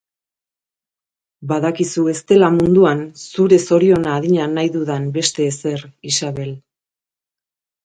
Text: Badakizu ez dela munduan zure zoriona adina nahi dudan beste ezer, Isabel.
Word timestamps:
Badakizu 1.51 2.05
ez 2.13 2.15
dela 2.31 2.49
munduan 2.55 3.03
zure 3.35 3.61
zoriona 3.67 4.17
adina 4.23 4.49
nahi 4.57 4.73
dudan 4.79 5.07
beste 5.21 5.49
ezer, 5.53 5.87
Isabel. 6.15 6.53